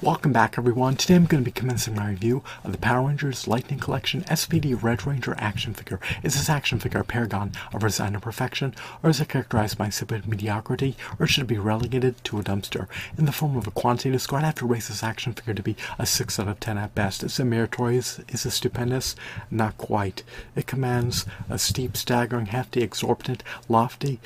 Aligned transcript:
Welcome 0.00 0.32
back 0.32 0.56
everyone. 0.56 0.94
Today 0.94 1.16
I'm 1.16 1.24
going 1.24 1.42
to 1.42 1.44
be 1.44 1.50
commencing 1.50 1.96
my 1.96 2.10
review 2.10 2.44
of 2.62 2.70
the 2.70 2.78
Power 2.78 3.08
Rangers 3.08 3.48
Lightning 3.48 3.80
Collection 3.80 4.22
SPD 4.22 4.80
Red 4.80 5.04
Ranger 5.04 5.34
action 5.38 5.74
figure. 5.74 5.98
Is 6.22 6.36
this 6.36 6.48
action 6.48 6.78
figure 6.78 7.00
a 7.00 7.04
paragon 7.04 7.50
of 7.72 7.80
designer 7.80 8.20
perfection, 8.20 8.76
or 9.02 9.10
is 9.10 9.20
it 9.20 9.28
characterized 9.28 9.76
by 9.76 9.86
insipid 9.86 10.28
mediocrity, 10.28 10.96
or 11.18 11.26
should 11.26 11.42
it 11.42 11.48
be 11.48 11.58
relegated 11.58 12.22
to 12.22 12.38
a 12.38 12.44
dumpster? 12.44 12.86
In 13.18 13.24
the 13.24 13.32
form 13.32 13.56
of 13.56 13.66
a 13.66 13.72
quantitative 13.72 14.22
score, 14.22 14.38
I'd 14.38 14.44
have 14.44 14.54
to 14.56 14.66
rate 14.66 14.84
this 14.84 15.02
action 15.02 15.32
figure 15.32 15.54
to 15.54 15.64
be 15.64 15.74
a 15.98 16.06
6 16.06 16.38
out 16.38 16.46
of 16.46 16.60
10 16.60 16.78
at 16.78 16.94
best. 16.94 17.24
Is 17.24 17.40
it 17.40 17.44
meritorious? 17.46 18.20
Is 18.28 18.46
it 18.46 18.52
stupendous? 18.52 19.16
Not 19.50 19.78
quite. 19.78 20.22
It 20.54 20.68
commands 20.68 21.26
a 21.50 21.58
steep, 21.58 21.96
staggering, 21.96 22.46
hefty, 22.46 22.82
exorbitant, 22.82 23.42
lofty, 23.68 24.20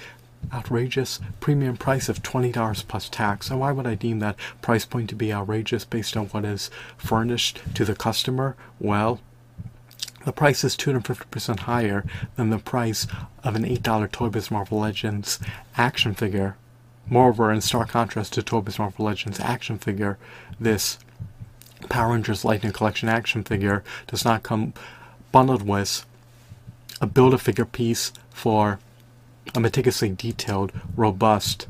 outrageous 0.53 1.21
premium 1.41 1.77
price 1.77 2.09
of 2.09 2.23
$20 2.23 2.89
plus 2.89 3.09
tax. 3.09 3.51
And 3.51 3.61
why 3.61 3.73
would 3.73 3.87
I 3.87 3.95
deem 3.95 4.19
that 4.21 4.37
price 4.61 4.85
point 4.85 5.09
to 5.11 5.15
be 5.15 5.33
outrageous 5.33 5.85
based 5.85 6.17
on 6.17 6.27
what 6.27 6.45
is 6.45 6.71
furnished 6.97 7.63
to 7.75 7.85
the 7.85 7.95
customer? 7.95 8.57
Well, 8.79 9.21
the 10.25 10.33
price 10.33 10.63
is 10.63 10.77
250% 10.77 11.61
higher 11.61 12.05
than 12.37 12.51
the 12.51 12.59
price 12.59 13.07
of 13.43 13.57
an 13.57 13.65
$8 13.65 14.11
Toy 14.13 14.29
Biz 14.29 14.51
Marvel 14.51 14.79
Legends 14.79 15.41
action 15.77 16.15
figure. 16.15 16.57
Moreover, 17.09 17.51
in 17.51 17.61
stark 17.61 17.89
contrast 17.89 18.33
to 18.35 18.43
Toy 18.43 18.61
Biz 18.61 18.79
Marvel 18.79 19.05
Legends 19.05 19.41
action 19.41 19.79
figure, 19.79 20.19
this 20.61 20.99
Power 21.89 22.13
Rangers 22.13 22.45
Lightning 22.45 22.73
Collection 22.73 23.09
action 23.09 23.43
figure 23.43 23.83
does 24.07 24.25
not 24.25 24.45
come 24.45 24.73
bundled 25.33 25.67
with 25.67 26.07
a 27.01 27.07
Build-A-Figure 27.07 27.65
piece 27.65 28.13
for 28.31 28.79
meticulously 29.61 30.09
detailed, 30.11 30.73
robust, 30.97 31.67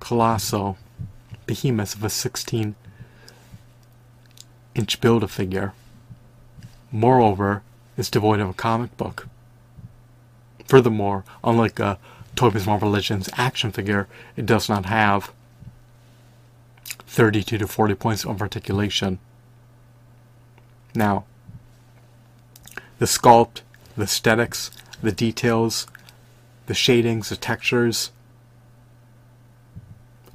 colossal 0.00 0.78
behemoth 1.46 1.94
of 1.94 2.04
a 2.04 2.10
16 2.10 2.74
inch 4.74 5.00
build 5.00 5.22
a 5.22 5.28
figure. 5.28 5.72
Moreover, 6.90 7.62
it's 7.96 8.10
devoid 8.10 8.40
of 8.40 8.50
a 8.50 8.54
comic 8.54 8.96
book. 8.96 9.28
Furthermore, 10.66 11.24
unlike 11.44 11.78
a 11.78 11.98
Toy 12.36 12.50
Biz 12.50 12.66
Marvel 12.66 12.90
Legends 12.90 13.28
action 13.34 13.72
figure, 13.72 14.08
it 14.36 14.46
does 14.46 14.68
not 14.68 14.86
have 14.86 15.32
32 17.06 17.58
to 17.58 17.66
40 17.66 17.94
points 17.94 18.24
of 18.24 18.40
articulation. 18.40 19.18
Now, 20.94 21.24
the 22.98 23.06
sculpt, 23.06 23.60
the 23.96 24.04
aesthetics, 24.04 24.70
the 25.02 25.12
details, 25.12 25.86
the 26.66 26.74
shadings, 26.74 27.28
the 27.28 27.36
textures 27.36 28.10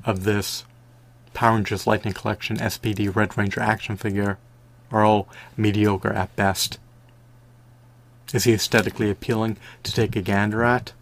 of 0.05 0.23
this 0.23 0.63
Power 1.33 1.55
Rangers 1.55 1.85
Lightning 1.85 2.13
Collection 2.13 2.57
SPD 2.57 3.13
Red 3.13 3.37
Ranger 3.37 3.61
action 3.61 3.97
figure 3.97 4.37
are 4.91 5.03
all 5.03 5.27
mediocre 5.55 6.11
at 6.11 6.35
best. 6.35 6.79
Is 8.33 8.45
he 8.45 8.53
aesthetically 8.53 9.09
appealing 9.09 9.57
to 9.83 9.93
take 9.93 10.15
a 10.15 10.21
gander 10.21 10.63
at? 10.63 10.93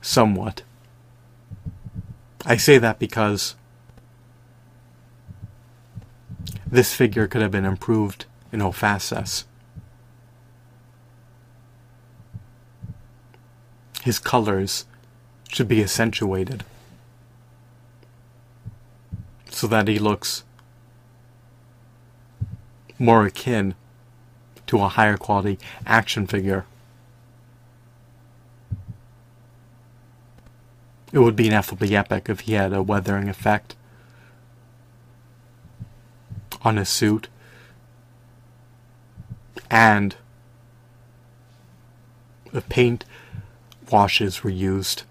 Somewhat. 0.00 0.62
I 2.46 2.56
say 2.56 2.78
that 2.78 2.98
because 2.98 3.56
this 6.66 6.94
figure 6.94 7.26
could 7.26 7.42
have 7.42 7.50
been 7.50 7.64
improved 7.64 8.26
in 8.52 8.62
all 8.62 8.72
facets. 8.72 9.44
His 14.08 14.18
colors 14.18 14.86
should 15.50 15.68
be 15.68 15.82
accentuated 15.82 16.64
so 19.50 19.66
that 19.66 19.86
he 19.86 19.98
looks 19.98 20.44
more 22.98 23.26
akin 23.26 23.74
to 24.66 24.80
a 24.80 24.88
higher 24.88 25.18
quality 25.18 25.58
action 25.84 26.26
figure. 26.26 26.64
It 31.12 31.18
would 31.18 31.36
be 31.36 31.48
ineffably 31.48 31.94
epic 31.94 32.30
if 32.30 32.40
he 32.40 32.54
had 32.54 32.72
a 32.72 32.82
weathering 32.82 33.28
effect 33.28 33.76
on 36.62 36.78
his 36.78 36.88
suit 36.88 37.28
and 39.70 40.16
the 42.54 42.62
paint 42.62 43.04
washes 43.90 44.42
were 44.42 44.50
used. 44.50 45.04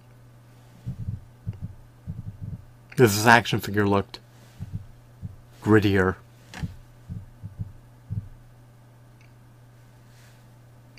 This 2.98 3.26
action 3.26 3.60
figure 3.60 3.88
looked 3.88 4.20
grittier. 5.64 6.16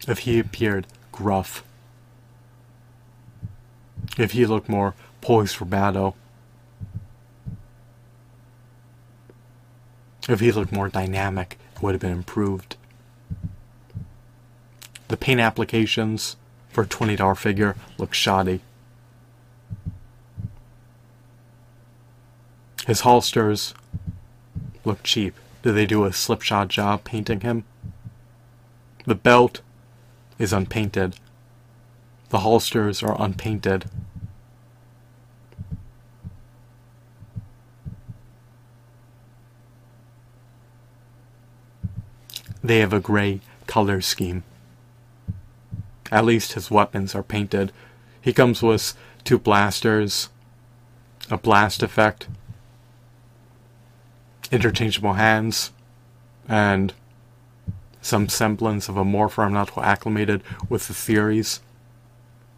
If 0.07 0.21
he 0.21 0.39
appeared 0.39 0.87
gruff. 1.13 1.65
If 4.17 4.33
he 4.33 4.47
looked 4.47 4.69
more 4.69 4.95
poised 5.21 5.57
for 5.57 5.65
battle. 5.65 6.17
If 10.29 10.41
he 10.41 10.53
looked 10.53 10.73
more 10.73 10.89
dynamic, 10.89 11.59
it 11.75 11.83
would 11.83 11.95
have 11.95 12.01
been 12.01 12.13
improved. 12.13 12.77
The 15.09 15.17
paint 15.17 15.41
applications 15.41 16.37
for 16.79 16.85
a 16.85 16.87
$20 16.87 17.37
figure 17.37 17.75
looks 17.99 18.17
shoddy. 18.17 18.61
His 22.87 23.01
holsters 23.01 23.75
look 24.85 25.03
cheap. 25.03 25.35
Did 25.63 25.73
they 25.73 25.87
do 25.87 26.05
a 26.05 26.13
slipshod 26.13 26.69
job 26.69 27.03
painting 27.03 27.41
him? 27.41 27.65
The 29.07 29.17
belt 29.17 29.61
is 30.39 30.53
unpainted. 30.53 31.17
The 32.29 32.39
holsters 32.39 33.03
are 33.03 33.21
unpainted. 33.21 33.87
They 42.63 42.79
have 42.79 42.93
a 42.93 43.01
gray 43.01 43.41
color 43.67 44.01
scheme. 44.01 44.45
At 46.11 46.25
least 46.25 46.53
his 46.53 46.71
weapons 46.71 47.15
are 47.15 47.23
painted. 47.23 47.73
He 48.21 48.33
comes 48.33 48.63
with 48.63 48.95
two 49.25 49.39
blasters, 49.39 50.29
a 51.31 51.37
blast 51.37 51.83
effect, 51.83 52.29
interchangeable 54.51 55.15
hands, 55.15 55.73
and 56.49 56.95
some 58.01 58.29
semblance 58.29 58.89
of 58.89 58.97
a 58.97 59.05
morpher. 59.05 59.43
I'm 59.43 59.53
not 59.53 59.77
acclimated 59.77 60.43
with 60.69 60.89
the 60.89 60.95
theories. 60.95 61.61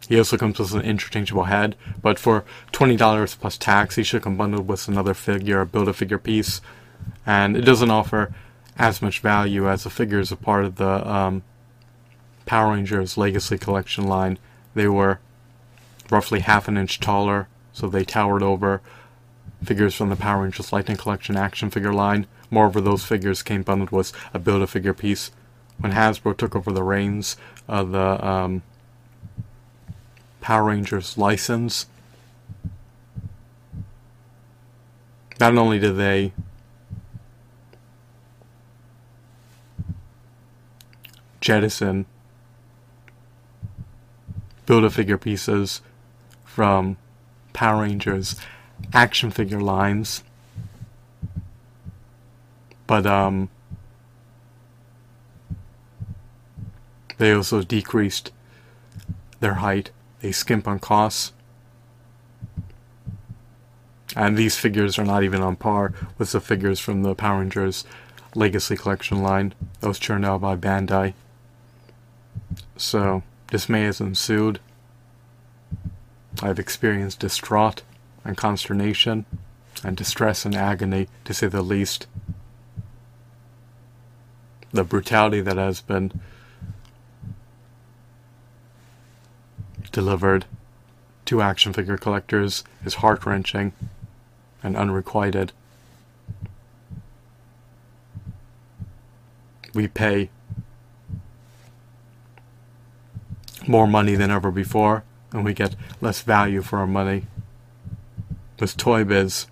He 0.07 0.17
also 0.17 0.37
comes 0.37 0.57
with 0.57 0.73
an 0.73 0.81
interchangeable 0.81 1.45
head, 1.45 1.75
but 2.01 2.17
for 2.17 2.43
$20 2.73 3.39
plus 3.39 3.57
tax, 3.57 3.95
he 3.95 4.03
should 4.03 4.23
come 4.23 4.35
bundled 4.35 4.67
with 4.67 4.87
another 4.87 5.13
figure, 5.13 5.61
a 5.61 5.65
Build-A-Figure 5.65 6.17
piece, 6.17 6.59
and 7.25 7.55
it 7.55 7.61
doesn't 7.61 7.91
offer 7.91 8.33
as 8.77 9.01
much 9.01 9.19
value 9.19 9.69
as 9.69 9.83
the 9.83 9.89
figure 9.89 10.19
is 10.19 10.31
a 10.31 10.35
part 10.35 10.65
of 10.65 10.77
the 10.77 11.07
um, 11.07 11.43
Power 12.51 12.73
Rangers 12.73 13.17
Legacy 13.17 13.57
Collection 13.57 14.03
line, 14.03 14.37
they 14.75 14.85
were 14.85 15.21
roughly 16.09 16.41
half 16.41 16.67
an 16.67 16.75
inch 16.75 16.99
taller, 16.99 17.47
so 17.71 17.87
they 17.87 18.03
towered 18.03 18.43
over 18.43 18.81
figures 19.63 19.95
from 19.95 20.09
the 20.09 20.17
Power 20.17 20.43
Rangers 20.43 20.73
Lightning 20.73 20.97
Collection 20.97 21.37
action 21.37 21.69
figure 21.69 21.93
line. 21.93 22.27
Moreover, 22.49 22.81
those 22.81 23.05
figures 23.05 23.41
came 23.41 23.63
bundled 23.63 23.91
with 23.91 24.11
a 24.33 24.39
Build-A-Figure 24.39 24.93
piece. 24.93 25.31
When 25.79 25.93
Hasbro 25.93 26.35
took 26.35 26.53
over 26.53 26.73
the 26.73 26.83
reins 26.83 27.37
of 27.69 27.91
the 27.91 28.27
um, 28.27 28.63
Power 30.41 30.65
Rangers 30.65 31.17
license, 31.17 31.85
not 35.39 35.55
only 35.55 35.79
did 35.79 35.95
they 35.95 36.33
jettison 41.39 42.07
Build-A-Figure 44.65 45.17
pieces 45.17 45.81
from 46.43 46.97
Power 47.53 47.81
Rangers 47.81 48.35
action 48.93 49.31
figure 49.31 49.61
lines. 49.61 50.23
But 52.87 53.05
um, 53.05 53.49
they 57.17 57.31
also 57.31 57.61
decreased 57.61 58.31
their 59.39 59.55
height. 59.55 59.91
They 60.21 60.31
skimp 60.31 60.67
on 60.67 60.79
costs. 60.79 61.33
And 64.15 64.37
these 64.37 64.57
figures 64.57 64.99
are 64.99 65.05
not 65.05 65.23
even 65.23 65.41
on 65.41 65.55
par 65.55 65.93
with 66.17 66.33
the 66.33 66.41
figures 66.41 66.79
from 66.79 67.03
the 67.03 67.15
Power 67.15 67.39
Rangers 67.39 67.85
Legacy 68.35 68.75
Collection 68.75 69.21
line 69.21 69.53
was 69.81 69.99
churned 69.99 70.25
out 70.25 70.41
by 70.41 70.55
Bandai. 70.55 71.13
So, 72.77 73.23
Dismay 73.51 73.83
has 73.83 74.01
ensued. 74.01 74.59
I 76.41 76.47
have 76.47 76.57
experienced 76.57 77.19
distraught 77.19 77.83
and 78.25 78.35
consternation. 78.35 79.25
and 79.83 79.97
distress 79.97 80.45
and 80.45 80.55
agony, 80.55 81.07
to 81.25 81.33
say 81.33 81.47
the 81.47 81.61
least. 81.61 82.07
The 84.71 84.83
brutality 84.83 85.41
that 85.41 85.57
has 85.57 85.81
been 85.81 86.21
delivered 89.91 90.45
to 91.25 91.41
action 91.41 91.73
figure 91.73 91.97
collectors 91.97 92.63
is 92.85 92.95
heart 92.95 93.25
wrenching 93.25 93.73
and 94.63 94.77
unrequited. 94.77 95.51
We 99.73 99.87
pay 99.87 100.29
more 103.71 103.87
money 103.87 104.15
than 104.15 104.29
ever 104.29 104.51
before, 104.51 105.03
and 105.31 105.45
we 105.45 105.53
get 105.53 105.75
less 106.01 106.21
value 106.21 106.61
for 106.61 106.79
our 106.79 106.87
money. 106.87 107.23
With 108.59 108.77
Toy 108.77 109.03
Biz, 109.05 109.47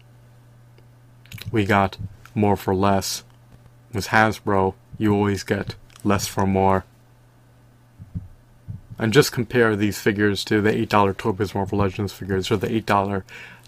we 1.52 1.66
got 1.66 1.98
more 2.36 2.58
for 2.58 2.76
less. 2.76 3.24
With 3.94 4.08
Hasbro, 4.08 4.76
you 4.98 5.16
always 5.16 5.44
get 5.44 5.76
less 6.04 6.28
for 6.28 6.46
more. 6.46 6.86
And 9.00 9.14
just 9.14 9.32
compare 9.32 9.76
these 9.76 9.98
figures 9.98 10.44
to 10.46 10.62
the 10.62 10.74
$8 10.74 11.18
Toy 11.18 11.32
Biz 11.32 11.56
Marvel 11.56 11.80
Legends 11.80 12.12
figures 12.12 12.52
or 12.52 12.58
the 12.58 12.68
$8 12.68 13.24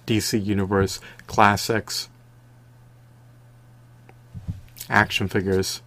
DC 0.06 0.46
Universe 0.46 1.00
Classics 1.28 2.10
action 4.90 5.30
figures 5.30 5.82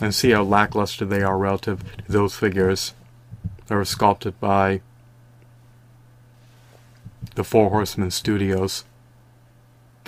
and 0.00 0.14
see 0.14 0.30
how 0.30 0.42
lackluster 0.42 1.04
they 1.04 1.22
are 1.22 1.38
relative 1.38 1.82
to 1.98 2.12
those 2.12 2.34
figures 2.34 2.94
that 3.66 3.74
were 3.74 3.84
sculpted 3.84 4.38
by 4.40 4.80
the 7.34 7.44
Four 7.44 7.70
Horsemen 7.70 8.10
Studios. 8.10 8.84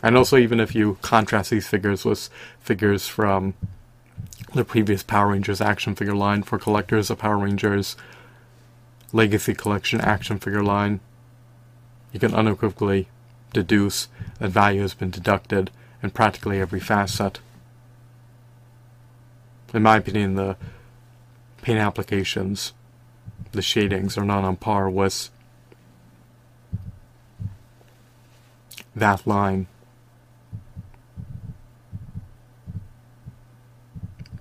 And 0.03 0.17
also, 0.17 0.37
even 0.37 0.61
if 0.61 0.75
you 0.75 0.99
contrast 1.03 1.51
these 1.51 1.69
figures 1.69 2.05
with 2.05 2.31
figures 2.59 3.07
from 3.07 3.55
the 4.55 4.65
previous 4.65 5.03
Power 5.03 5.29
Rangers 5.29 5.61
action 5.61 5.95
figure 5.95 6.15
line 6.15 6.43
for 6.43 6.59
collectors 6.59 7.11
of 7.11 7.19
Power 7.19 7.39
Rangers 7.39 7.97
Legacy 9.13 9.55
Collection 9.55 10.01
action 10.01 10.39
figure 10.39 10.63
line, 10.63 11.01
you 12.13 12.19
can 12.19 12.35
unequivocally 12.35 13.09
deduce 13.53 14.09
that 14.39 14.51
value 14.51 14.83
has 14.83 14.95
been 14.95 15.11
deducted 15.11 15.71
in 16.03 16.11
practically 16.11 16.61
every 16.61 16.81
facet. 16.81 17.41
In 19.73 19.83
my 19.83 19.97
opinion, 19.99 20.35
the 20.35 20.57
paint 21.63 21.79
applications, 21.79 22.73
the 23.53 23.63
shadings 23.63 24.19
are 24.19 24.25
not 24.25 24.45
on 24.45 24.57
par 24.57 24.91
with 24.91 25.31
that 28.97 29.27
line. 29.27 29.67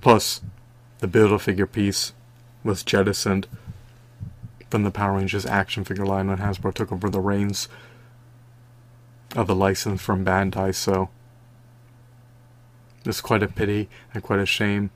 Plus, 0.01 0.41
the 0.99 1.07
Build-A-Figure 1.07 1.67
piece 1.67 2.13
was 2.63 2.83
jettisoned 2.83 3.47
from 4.69 4.83
the 4.83 4.91
Power 4.91 5.17
Rangers 5.17 5.45
action 5.45 5.83
figure 5.83 6.05
line 6.05 6.27
when 6.27 6.37
Hasbro 6.37 6.73
took 6.73 6.91
over 6.91 7.09
the 7.09 7.19
reins 7.19 7.67
of 9.35 9.47
the 9.47 9.55
license 9.55 10.01
from 10.01 10.25
Bandai, 10.25 10.73
so 10.73 11.09
it's 13.05 13.21
quite 13.21 13.43
a 13.43 13.47
pity 13.47 13.89
and 14.13 14.23
quite 14.23 14.39
a 14.39 14.45
shame, 14.45 14.91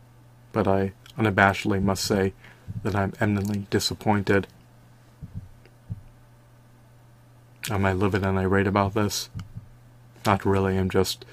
but 0.54 0.68
I 0.68 0.94
unabashedly 1.18 1.84
must 1.84 2.06
say 2.06 2.32
that 2.84 2.96
I'm 2.96 3.12
eminently 3.20 3.68
disappointed. 3.70 4.48
Am 7.70 7.84
I 7.86 7.92
livid 7.92 8.24
and 8.24 8.40
irate 8.40 8.68
about 8.68 8.94
this? 8.94 9.30
Not 10.26 10.46
really, 10.46 10.78
I'm 10.78 10.90
just 10.90 11.26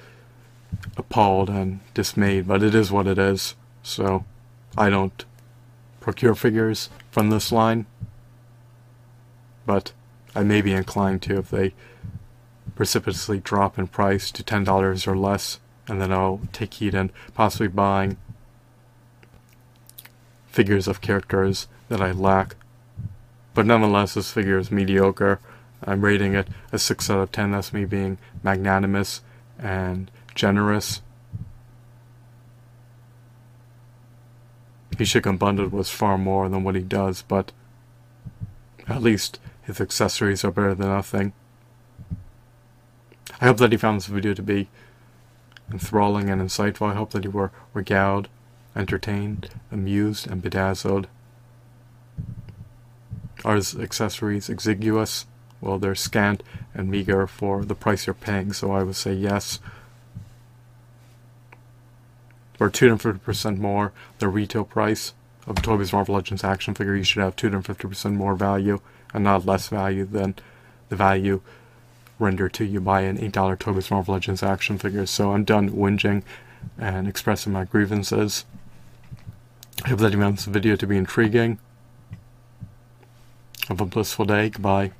appalled 0.96 1.48
and 1.48 1.80
dismayed, 1.94 2.48
but 2.48 2.62
it 2.62 2.74
is 2.74 2.90
what 2.90 3.06
it 3.06 3.18
is. 3.18 3.54
So, 3.82 4.24
I 4.76 4.90
don't 4.90 5.24
procure 6.00 6.34
figures 6.34 6.88
from 7.10 7.30
this 7.30 7.52
line, 7.52 7.86
but 9.66 9.92
I 10.34 10.42
may 10.42 10.60
be 10.60 10.72
inclined 10.72 11.22
to 11.22 11.38
if 11.38 11.50
they 11.50 11.74
precipitously 12.74 13.40
drop 13.40 13.78
in 13.78 13.86
price 13.88 14.30
to 14.30 14.42
$10 14.42 15.06
or 15.06 15.16
less, 15.16 15.60
and 15.88 16.00
then 16.00 16.12
I'll 16.12 16.40
take 16.52 16.74
heed 16.74 16.94
in 16.94 17.10
possibly 17.34 17.68
buying 17.68 18.16
figures 20.50 20.88
of 20.88 21.00
characters 21.00 21.68
that 21.88 22.00
I 22.00 22.12
lack. 22.12 22.56
But 23.54 23.66
nonetheless, 23.66 24.14
this 24.14 24.32
figure 24.32 24.58
is 24.58 24.70
mediocre. 24.70 25.40
I'm 25.84 26.04
rating 26.04 26.34
it 26.34 26.48
a 26.72 26.78
6 26.78 27.10
out 27.10 27.20
of 27.20 27.32
10. 27.32 27.52
That's 27.52 27.72
me 27.72 27.84
being 27.84 28.18
magnanimous 28.42 29.22
and 29.58 30.10
generous. 30.34 31.02
He 34.98 35.04
have 35.06 35.38
bundled 35.38 35.72
was 35.72 35.88
far 35.88 36.18
more 36.18 36.48
than 36.50 36.62
what 36.62 36.74
he 36.74 36.82
does, 36.82 37.22
but 37.22 37.52
at 38.86 39.02
least 39.02 39.40
his 39.62 39.80
accessories 39.80 40.44
are 40.44 40.50
better 40.50 40.74
than 40.74 40.88
nothing. 40.88 41.32
I 43.40 43.46
hope 43.46 43.56
that 43.58 43.72
you 43.72 43.78
found 43.78 43.96
this 43.96 44.06
video 44.06 44.34
to 44.34 44.42
be 44.42 44.68
enthralling 45.72 46.28
and 46.28 46.42
insightful. 46.42 46.90
I 46.90 46.94
hope 46.94 47.12
that 47.12 47.24
you 47.24 47.30
were 47.30 47.50
regaled, 47.72 48.28
entertained, 48.74 49.50
amused, 49.70 50.30
and 50.30 50.42
bedazzled. 50.42 51.08
Are 53.44 53.56
his 53.56 53.74
accessories 53.74 54.48
exiguous? 54.48 55.26
Well, 55.60 55.78
they're 55.78 55.94
scant 55.94 56.42
and 56.74 56.90
meager 56.90 57.26
for 57.26 57.64
the 57.64 57.74
price 57.74 58.06
you're 58.06 58.14
paying, 58.14 58.52
so 58.52 58.72
I 58.72 58.82
would 58.82 58.96
say 58.96 59.12
yes. 59.12 59.60
For 62.54 62.70
250% 62.70 63.58
more 63.58 63.92
the 64.18 64.28
retail 64.28 64.64
price 64.64 65.14
of 65.46 65.62
Toy 65.62 65.82
Marvel 65.92 66.14
Legends 66.14 66.44
action 66.44 66.74
figure, 66.74 66.94
you 66.94 67.04
should 67.04 67.22
have 67.22 67.36
250% 67.36 68.14
more 68.14 68.34
value 68.34 68.80
and 69.14 69.24
not 69.24 69.46
less 69.46 69.68
value 69.68 70.04
than 70.04 70.34
the 70.88 70.96
value 70.96 71.40
rendered 72.18 72.52
to 72.52 72.64
you 72.64 72.80
by 72.80 73.00
an 73.00 73.16
$8 73.18 73.58
Toy 73.58 73.72
Biz 73.72 73.90
Marvel 73.90 74.14
Legends 74.14 74.42
action 74.42 74.78
figure. 74.78 75.06
So 75.06 75.32
I'm 75.32 75.44
done 75.44 75.70
whinging 75.70 76.22
and 76.78 77.08
expressing 77.08 77.52
my 77.52 77.64
grievances. 77.64 78.44
I 79.84 79.88
hope 79.88 80.00
that 80.00 80.12
you 80.12 80.18
found 80.18 80.36
this 80.36 80.44
video 80.44 80.76
to 80.76 80.86
be 80.86 80.96
intriguing. 80.96 81.58
Have 83.68 83.80
a 83.80 83.86
blissful 83.86 84.24
day. 84.24 84.50
Goodbye. 84.50 84.92